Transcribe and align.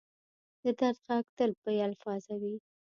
د 0.61 0.63
درد 0.79 0.99
ږغ 1.19 1.25
تل 1.37 1.51
بې 1.63 1.75
الفاظه 1.87 2.33
وي. 2.41 2.55